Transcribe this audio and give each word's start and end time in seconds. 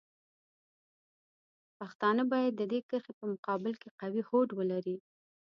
پښتانه 1.79 2.23
باید 2.31 2.53
د 2.55 2.61
دې 2.71 2.79
کرښې 2.89 3.13
په 3.19 3.25
مقابل 3.31 3.73
کې 3.81 3.89
قوي 3.99 4.21
هوډ 4.29 4.49
ولري. 4.59 4.97